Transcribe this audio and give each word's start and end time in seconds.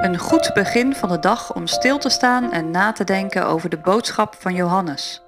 Een 0.00 0.18
goed 0.18 0.50
begin 0.54 0.94
van 0.94 1.08
de 1.08 1.18
dag 1.18 1.54
om 1.54 1.66
stil 1.66 1.98
te 1.98 2.08
staan 2.08 2.52
en 2.52 2.70
na 2.70 2.92
te 2.92 3.04
denken 3.04 3.46
over 3.46 3.68
de 3.68 3.76
boodschap 3.76 4.34
van 4.38 4.54
Johannes. 4.54 5.22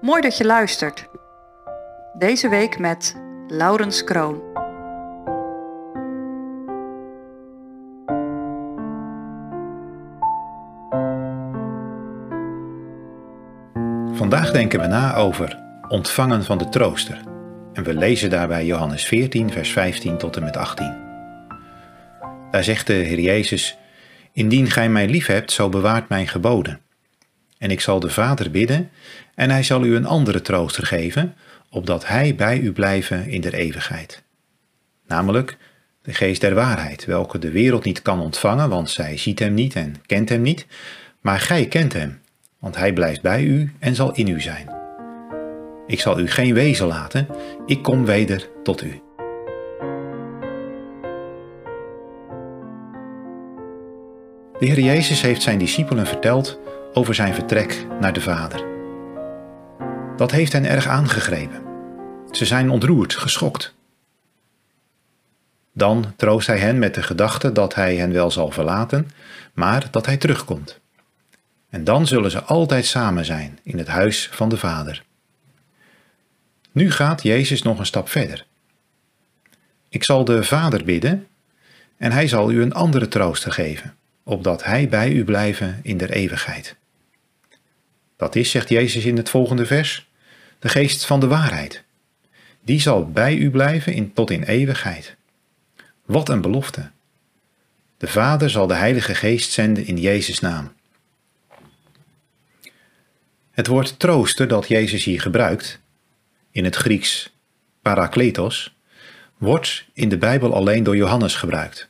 Mooi 0.00 0.20
dat 0.20 0.36
je 0.36 0.44
luistert. 0.44 1.08
Deze 2.18 2.48
week 2.48 2.78
met 2.78 3.16
Laurens 3.48 4.04
Kroon. 4.04 4.40
Vandaag 14.12 14.50
denken 14.50 14.80
we 14.80 14.86
na 14.86 15.14
over 15.14 15.58
ontvangen 15.88 16.44
van 16.44 16.58
de 16.58 16.68
trooster. 16.68 17.20
En 17.72 17.84
we 17.84 17.94
lezen 17.94 18.30
daarbij 18.30 18.64
Johannes 18.64 19.04
14, 19.04 19.50
vers 19.50 19.72
15 19.72 20.18
tot 20.18 20.36
en 20.36 20.42
met 20.42 20.56
18. 20.56 20.96
Daar 22.50 22.64
zegt 22.64 22.86
de 22.86 22.92
Heer 22.92 23.20
Jezus: 23.20 23.79
Indien 24.32 24.70
gij 24.70 24.88
mij 24.88 25.08
liefhebt, 25.08 25.52
zo 25.52 25.68
bewaart 25.68 26.08
mijn 26.08 26.28
geboden. 26.28 26.80
En 27.58 27.70
ik 27.70 27.80
zal 27.80 28.00
de 28.00 28.10
Vader 28.10 28.50
bidden, 28.50 28.90
en 29.34 29.50
hij 29.50 29.62
zal 29.62 29.84
u 29.84 29.96
een 29.96 30.06
andere 30.06 30.42
trooster 30.42 30.86
geven, 30.86 31.34
opdat 31.70 32.06
hij 32.06 32.34
bij 32.34 32.58
u 32.58 32.72
blijven 32.72 33.28
in 33.28 33.40
der 33.40 33.54
eeuwigheid. 33.54 34.22
Namelijk 35.06 35.56
de 36.02 36.12
geest 36.12 36.40
der 36.40 36.54
waarheid, 36.54 37.04
welke 37.04 37.38
de 37.38 37.50
wereld 37.50 37.84
niet 37.84 38.02
kan 38.02 38.20
ontvangen, 38.20 38.68
want 38.68 38.90
zij 38.90 39.16
ziet 39.16 39.38
hem 39.38 39.54
niet 39.54 39.74
en 39.74 39.94
kent 40.06 40.28
hem 40.28 40.42
niet, 40.42 40.66
maar 41.20 41.40
gij 41.40 41.66
kent 41.66 41.92
hem, 41.92 42.20
want 42.58 42.76
hij 42.76 42.92
blijft 42.92 43.22
bij 43.22 43.42
u 43.42 43.72
en 43.78 43.94
zal 43.94 44.14
in 44.14 44.28
u 44.28 44.40
zijn. 44.40 44.70
Ik 45.86 46.00
zal 46.00 46.20
u 46.20 46.28
geen 46.28 46.54
wezen 46.54 46.86
laten, 46.86 47.26
ik 47.66 47.82
kom 47.82 48.04
weder 48.04 48.48
tot 48.62 48.82
u. 48.82 49.00
De 54.60 54.66
Heer 54.66 54.80
Jezus 54.80 55.20
heeft 55.20 55.42
zijn 55.42 55.58
discipelen 55.58 56.06
verteld 56.06 56.58
over 56.92 57.14
zijn 57.14 57.34
vertrek 57.34 57.86
naar 58.00 58.12
de 58.12 58.20
Vader. 58.20 58.64
Dat 60.16 60.30
heeft 60.30 60.52
hen 60.52 60.64
erg 60.64 60.86
aangegrepen. 60.86 61.62
Ze 62.30 62.44
zijn 62.44 62.70
ontroerd, 62.70 63.14
geschokt. 63.14 63.74
Dan 65.72 66.12
troost 66.16 66.46
hij 66.46 66.58
hen 66.58 66.78
met 66.78 66.94
de 66.94 67.02
gedachte 67.02 67.52
dat 67.52 67.74
hij 67.74 67.96
hen 67.96 68.12
wel 68.12 68.30
zal 68.30 68.50
verlaten, 68.50 69.10
maar 69.52 69.88
dat 69.90 70.06
hij 70.06 70.16
terugkomt. 70.16 70.80
En 71.70 71.84
dan 71.84 72.06
zullen 72.06 72.30
ze 72.30 72.42
altijd 72.42 72.86
samen 72.86 73.24
zijn 73.24 73.58
in 73.62 73.78
het 73.78 73.88
huis 73.88 74.28
van 74.32 74.48
de 74.48 74.56
Vader. 74.56 75.04
Nu 76.72 76.90
gaat 76.90 77.22
Jezus 77.22 77.62
nog 77.62 77.78
een 77.78 77.86
stap 77.86 78.08
verder. 78.08 78.46
Ik 79.88 80.04
zal 80.04 80.24
de 80.24 80.42
Vader 80.42 80.84
bidden 80.84 81.26
en 81.96 82.12
hij 82.12 82.28
zal 82.28 82.50
u 82.50 82.62
een 82.62 82.74
andere 82.74 83.08
trooster 83.08 83.52
geven, 83.52 83.94
opdat 84.30 84.64
hij 84.64 84.88
bij 84.88 85.12
u 85.12 85.24
blijven 85.24 85.80
in 85.82 85.96
der 85.96 86.10
eeuwigheid. 86.10 86.76
Dat 88.16 88.36
is, 88.36 88.50
zegt 88.50 88.68
Jezus 88.68 89.04
in 89.04 89.16
het 89.16 89.30
volgende 89.30 89.66
vers, 89.66 90.08
de 90.58 90.68
geest 90.68 91.04
van 91.04 91.20
de 91.20 91.26
waarheid. 91.26 91.82
Die 92.62 92.80
zal 92.80 93.10
bij 93.10 93.36
u 93.36 93.50
blijven 93.50 93.92
in, 93.92 94.12
tot 94.12 94.30
in 94.30 94.42
eeuwigheid. 94.42 95.16
Wat 96.04 96.28
een 96.28 96.40
belofte. 96.40 96.90
De 97.96 98.06
Vader 98.06 98.50
zal 98.50 98.66
de 98.66 98.74
Heilige 98.74 99.14
Geest 99.14 99.52
zenden 99.52 99.86
in 99.86 99.96
Jezus' 99.96 100.40
naam. 100.40 100.72
Het 103.50 103.66
woord 103.66 103.98
trooster 103.98 104.48
dat 104.48 104.68
Jezus 104.68 105.04
hier 105.04 105.20
gebruikt, 105.20 105.80
in 106.50 106.64
het 106.64 106.76
Grieks 106.76 107.32
parakletos, 107.82 108.74
wordt 109.36 109.84
in 109.92 110.08
de 110.08 110.18
Bijbel 110.18 110.54
alleen 110.54 110.82
door 110.82 110.96
Johannes 110.96 111.34
gebruikt. 111.34 111.89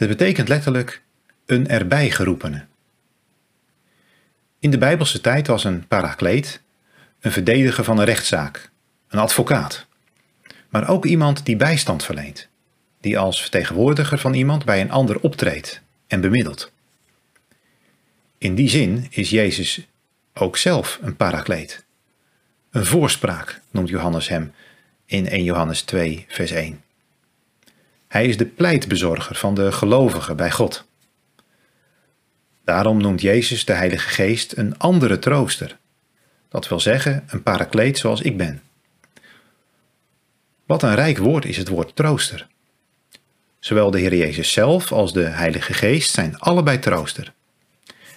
Het 0.00 0.08
betekent 0.08 0.48
letterlijk 0.48 1.02
een 1.46 1.68
erbij 1.68 2.10
geroepene. 2.10 2.64
In 4.58 4.70
de 4.70 4.78
Bijbelse 4.78 5.20
tijd 5.20 5.46
was 5.46 5.64
een 5.64 5.86
parakleet 5.86 6.62
een 7.20 7.32
verdediger 7.32 7.84
van 7.84 7.98
een 7.98 8.04
rechtszaak, 8.04 8.70
een 9.08 9.18
advocaat, 9.18 9.86
maar 10.68 10.88
ook 10.88 11.04
iemand 11.04 11.44
die 11.44 11.56
bijstand 11.56 12.04
verleent, 12.04 12.48
die 13.00 13.18
als 13.18 13.40
vertegenwoordiger 13.40 14.18
van 14.18 14.34
iemand 14.34 14.64
bij 14.64 14.80
een 14.80 14.90
ander 14.90 15.20
optreedt 15.20 15.80
en 16.06 16.20
bemiddelt. 16.20 16.72
In 18.38 18.54
die 18.54 18.68
zin 18.68 19.06
is 19.10 19.30
Jezus 19.30 19.86
ook 20.34 20.56
zelf 20.56 20.98
een 21.02 21.16
parakleet. 21.16 21.84
Een 22.70 22.86
voorspraak 22.86 23.60
noemt 23.70 23.88
Johannes 23.88 24.28
hem 24.28 24.52
in 25.06 25.28
1 25.28 25.44
Johannes 25.44 25.82
2, 25.82 26.24
vers 26.28 26.50
1. 26.50 26.82
Hij 28.10 28.26
is 28.26 28.36
de 28.36 28.46
pleitbezorger 28.46 29.36
van 29.36 29.54
de 29.54 29.72
gelovigen 29.72 30.36
bij 30.36 30.50
God. 30.50 30.84
Daarom 32.64 33.00
noemt 33.00 33.20
Jezus 33.20 33.64
de 33.64 33.72
Heilige 33.72 34.08
Geest 34.08 34.56
een 34.56 34.78
andere 34.78 35.18
trooster. 35.18 35.78
Dat 36.48 36.68
wil 36.68 36.80
zeggen, 36.80 37.24
een 37.26 37.42
parakleet 37.42 37.98
zoals 37.98 38.20
ik 38.20 38.36
ben. 38.36 38.62
Wat 40.66 40.82
een 40.82 40.94
rijk 40.94 41.18
woord 41.18 41.44
is 41.44 41.56
het 41.56 41.68
woord 41.68 41.96
trooster. 41.96 42.46
Zowel 43.58 43.90
de 43.90 43.98
Heer 43.98 44.14
Jezus 44.14 44.52
zelf 44.52 44.92
als 44.92 45.12
de 45.12 45.24
Heilige 45.24 45.72
Geest 45.72 46.10
zijn 46.10 46.38
allebei 46.38 46.78
trooster. 46.78 47.32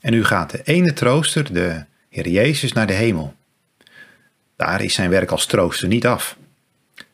En 0.00 0.12
nu 0.12 0.24
gaat 0.24 0.50
de 0.50 0.60
ene 0.64 0.92
trooster, 0.92 1.52
de 1.52 1.84
Heer 2.08 2.28
Jezus, 2.28 2.72
naar 2.72 2.86
de 2.86 2.92
hemel. 2.92 3.34
Daar 4.56 4.82
is 4.82 4.94
zijn 4.94 5.10
werk 5.10 5.30
als 5.30 5.46
trooster 5.46 5.88
niet 5.88 6.06
af. 6.06 6.36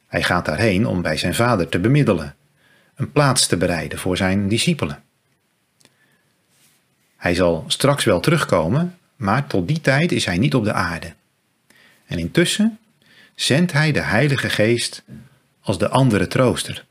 Hij 0.07 0.23
gaat 0.23 0.45
daarheen 0.45 0.87
om 0.87 1.03
bij 1.03 1.17
zijn 1.17 1.35
Vader 1.35 1.69
te 1.69 1.79
bemiddelen, 1.79 2.37
een 2.95 3.13
plaats 3.13 3.47
te 3.47 3.57
bereiden 3.57 3.99
voor 3.99 4.17
zijn 4.17 4.49
discipelen. 4.49 5.03
Hij 7.17 7.35
zal 7.35 7.65
straks 7.67 8.05
wel 8.05 8.21
terugkomen, 8.21 8.99
maar 9.17 9.47
tot 9.47 9.69
die 9.69 9.81
tijd 9.81 10.13
is 10.13 10.25
hij 10.25 10.39
niet 10.39 10.55
op 10.55 10.65
de 10.65 10.73
aarde. 10.73 11.15
En 12.07 12.19
intussen 12.19 12.79
zendt 13.35 13.73
hij 13.73 13.93
de 13.93 14.01
Heilige 14.01 14.51
Geest 14.51 15.03
als 15.61 15.79
de 15.79 15.89
andere 15.89 16.27
trooster. 16.27 16.85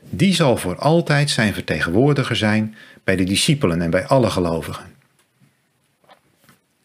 Die 0.00 0.34
zal 0.34 0.56
voor 0.56 0.76
altijd 0.76 1.30
zijn 1.30 1.54
vertegenwoordiger 1.54 2.36
zijn 2.36 2.76
bij 3.04 3.16
de 3.16 3.24
discipelen 3.24 3.82
en 3.82 3.90
bij 3.90 4.06
alle 4.06 4.30
gelovigen. 4.30 4.94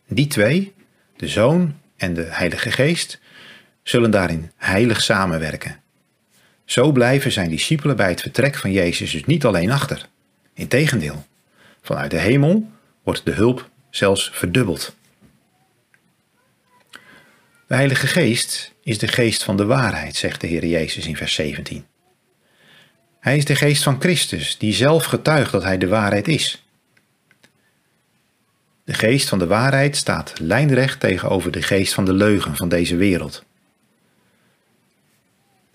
Die 0.08 0.28
twee, 0.28 0.74
de 1.18 1.28
Zoon 1.28 1.76
en 1.98 2.14
de 2.14 2.24
Heilige 2.30 2.72
Geest, 2.72 3.20
zullen 3.84 4.12
daarin 4.12 4.52
heilig 4.56 5.02
samenwerken. 5.02 5.80
Zo 6.66 6.92
blijven 6.92 7.32
zijn 7.32 7.50
discipelen 7.50 7.96
bij 7.96 8.10
het 8.10 8.22
vertrek 8.22 8.56
van 8.56 8.72
Jezus 8.72 9.12
dus 9.12 9.26
niet 9.26 9.46
alleen 9.46 9.72
achter. 9.72 10.08
Integendeel, 10.54 11.26
vanuit 11.82 12.12
de 12.12 12.20
hemel 12.20 12.70
wordt 13.04 13.26
de 13.26 13.32
hulp 13.32 13.70
zelfs 13.90 14.32
verdubbeld. 14.34 14.96
De 17.68 17.76
Heilige 17.76 18.08
Geest 18.08 18.74
is 18.84 18.98
de 18.98 19.08
geest 19.08 19.44
van 19.44 19.58
de 19.58 19.66
waarheid, 19.66 20.16
zegt 20.16 20.42
de 20.42 20.48
Heer 20.48 20.66
Jezus 20.66 21.08
in 21.08 21.16
vers 21.16 21.34
17. 21.34 21.86
Hij 23.20 23.38
is 23.38 23.46
de 23.46 23.56
geest 23.56 23.84
van 23.84 24.02
Christus, 24.02 24.58
die 24.58 24.74
zelf 24.74 25.06
getuigt 25.06 25.52
dat 25.52 25.64
hij 25.64 25.78
de 25.78 25.88
waarheid 25.88 26.28
is. 26.28 26.66
De 28.84 28.94
geest 28.94 29.30
van 29.30 29.40
de 29.40 29.48
waarheid 29.48 29.96
staat 29.96 30.34
lijnrecht 30.40 31.00
tegenover 31.00 31.52
de 31.52 31.62
geest 31.62 31.94
van 31.94 32.06
de 32.06 32.14
leugen 32.14 32.56
van 32.56 32.70
deze 32.70 32.96
wereld. 32.96 33.44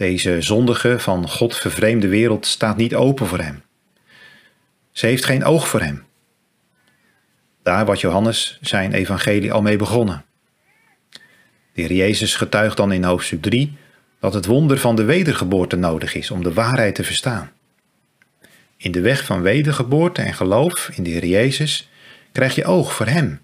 Deze 0.00 0.43
zondige, 0.43 0.99
van 0.99 1.28
God 1.28 1.56
vervreemde 1.56 2.09
wereld 2.09 2.47
staat 2.47 2.77
niet 2.77 2.94
open 2.94 3.27
voor 3.27 3.38
hem. 3.38 3.62
Ze 4.93 5.06
heeft 5.06 5.25
geen 5.25 5.44
oog 5.44 5.69
voor 5.69 5.81
hem. 5.81 6.05
Daar 7.62 7.84
wordt 7.84 8.00
Johannes 8.00 8.59
zijn 8.60 8.93
evangelie 8.93 9.53
al 9.53 9.62
mee 9.62 9.77
begonnen. 9.77 10.25
De 11.72 11.83
heer 11.83 11.93
Jezus 11.93 12.34
getuigt 12.34 12.77
dan 12.77 12.93
in 12.93 13.05
hoofdstuk 13.05 13.43
3 13.43 13.77
dat 14.21 14.34
het 14.34 14.47
wonder 14.47 14.78
van 14.78 14.97
de 14.97 15.05
wedergeboorte 15.05 15.77
nodig 15.77 16.15
is 16.15 16.31
om 16.31 16.43
de 16.43 16.53
waarheid 16.53 16.94
te 16.94 17.05
verstaan. 17.05 17.53
In 18.77 18.92
de 18.92 19.01
weg 19.01 19.24
van 19.24 19.42
wedergeboorte 19.42 20.22
en 20.22 20.34
geloof 20.34 20.91
in 20.95 21.03
de 21.03 21.10
Heer 21.10 21.27
Jezus 21.27 21.91
krijg 22.33 22.54
je 22.54 22.65
oog 22.65 22.95
voor 22.95 23.07
Hem, 23.07 23.41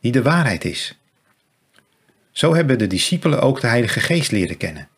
die 0.00 0.12
de 0.12 0.22
waarheid 0.22 0.64
is. 0.64 0.98
Zo 2.32 2.54
hebben 2.54 2.78
de 2.78 2.86
discipelen 2.86 3.40
ook 3.40 3.60
de 3.60 3.66
Heilige 3.66 4.00
Geest 4.00 4.30
leren 4.30 4.56
kennen. 4.56 4.88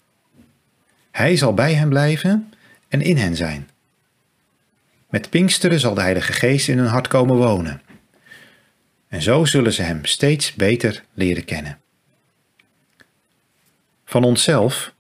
Hij 1.15 1.37
zal 1.37 1.55
bij 1.55 1.75
hen 1.75 1.89
blijven 1.89 2.53
en 2.89 3.01
in 3.01 3.17
hen 3.17 3.37
zijn. 3.37 3.69
Met 5.11 5.31
Pinksteren 5.31 5.81
zal 5.81 5.95
de 5.95 6.01
Heilige 6.01 6.33
Geest 6.33 6.69
in 6.69 6.79
hun 6.79 6.87
hart 6.87 7.09
komen 7.09 7.37
wonen. 7.37 7.83
En 9.09 9.23
zo 9.23 9.45
zullen 9.45 9.73
ze 9.73 9.83
Hem 9.83 10.05
steeds 10.05 10.55
beter 10.55 11.05
leren 11.13 11.45
kennen. 11.45 11.79
Van 14.05 14.25
onszelf 14.25 14.93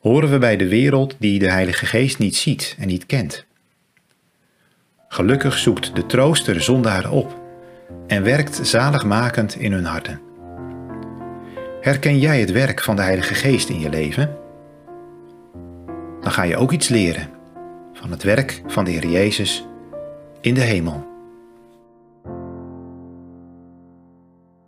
horen 0.00 0.30
we 0.30 0.38
bij 0.38 0.56
de 0.56 0.68
wereld 0.68 1.14
die 1.18 1.38
de 1.38 1.50
Heilige 1.50 1.86
Geest 1.86 2.18
niet 2.18 2.36
ziet 2.36 2.76
en 2.78 2.86
niet 2.86 3.06
kent. 3.06 3.44
Gelukkig 5.08 5.58
zoekt 5.58 5.94
de 5.94 6.06
trooster 6.06 6.62
zondaren 6.62 7.10
op 7.10 7.40
en 8.06 8.22
werkt 8.22 8.66
zaligmakend 8.66 9.54
in 9.54 9.72
hun 9.72 9.84
harten. 9.84 10.20
Herken 11.80 12.18
jij 12.18 12.40
het 12.40 12.52
werk 12.52 12.82
van 12.82 12.96
de 12.96 13.02
Heilige 13.02 13.34
Geest 13.34 13.68
in 13.68 13.80
je 13.80 13.88
leven? 13.88 14.46
Dan 16.28 16.36
ga 16.36 16.42
je 16.42 16.56
ook 16.56 16.72
iets 16.72 16.88
leren 16.88 17.28
van 17.92 18.10
het 18.10 18.22
werk 18.22 18.62
van 18.66 18.84
de 18.84 18.90
Heer 18.90 19.06
Jezus 19.06 19.66
in 20.40 20.54
de 20.54 20.60
hemel. 20.60 21.07